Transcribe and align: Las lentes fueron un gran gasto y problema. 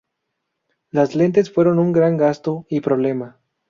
Las 0.89 1.13
lentes 1.13 1.51
fueron 1.53 1.77
un 1.77 1.91
gran 1.91 2.17
gasto 2.17 2.65
y 2.71 2.81
problema. 2.81 3.39